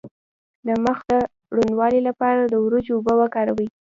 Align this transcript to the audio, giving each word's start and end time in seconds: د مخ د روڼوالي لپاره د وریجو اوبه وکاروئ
د 0.67 0.69
مخ 0.85 0.97
د 1.09 1.11
روڼوالي 1.55 2.01
لپاره 2.07 2.41
د 2.45 2.53
وریجو 2.65 2.93
اوبه 2.97 3.13
وکاروئ 3.21 3.67